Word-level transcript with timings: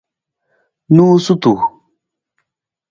Noosutu. 0.95 1.53